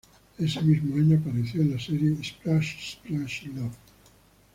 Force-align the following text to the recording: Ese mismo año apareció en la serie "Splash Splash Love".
Ese 0.39 0.59
mismo 0.63 0.95
año 0.95 1.19
apareció 1.21 1.61
en 1.61 1.73
la 1.75 1.79
serie 1.79 2.15
"Splash 2.23 2.93
Splash 3.05 3.43
Love". 3.53 3.75